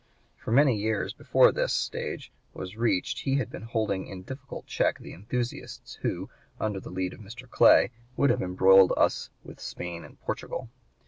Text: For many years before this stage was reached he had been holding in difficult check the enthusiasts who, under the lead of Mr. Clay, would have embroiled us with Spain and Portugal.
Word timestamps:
For 0.35 0.51
many 0.51 0.77
years 0.79 1.13
before 1.13 1.51
this 1.51 1.73
stage 1.73 2.31
was 2.55 2.75
reached 2.75 3.19
he 3.19 3.35
had 3.35 3.51
been 3.51 3.61
holding 3.61 4.07
in 4.07 4.23
difficult 4.23 4.65
check 4.65 4.97
the 4.97 5.13
enthusiasts 5.13 5.99
who, 6.01 6.27
under 6.59 6.79
the 6.79 6.89
lead 6.89 7.13
of 7.13 7.19
Mr. 7.19 7.47
Clay, 7.47 7.91
would 8.17 8.31
have 8.31 8.41
embroiled 8.41 8.93
us 8.97 9.29
with 9.43 9.59
Spain 9.59 10.03
and 10.03 10.19
Portugal. 10.19 10.69